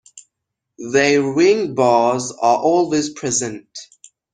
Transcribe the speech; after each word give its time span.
Their 0.93 1.31
wing 1.31 1.75
bars 1.75 2.31
are 2.31 2.57
always 2.57 3.11
present. 3.11 3.67